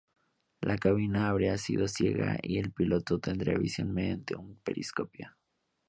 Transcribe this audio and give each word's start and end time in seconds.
La 0.61 0.79
cabina 0.79 1.29
habría 1.29 1.59
sido 1.59 1.87
ciega 1.87 2.39
y 2.41 2.57
el 2.57 2.71
piloto 2.71 3.19
tendría 3.19 3.59
visión 3.59 3.93
mediante 3.93 4.35
un 4.35 4.55
periscopio. 4.55 5.35